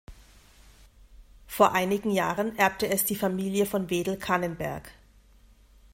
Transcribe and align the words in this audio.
Vor 1.45 1.73
einigen 1.73 2.09
Jahren 2.09 2.55
erbte 2.57 2.87
es 2.89 3.05
die 3.05 3.15
Familie 3.15 3.67
von 3.67 3.91
Wedel-Kannenberg. 3.91 4.89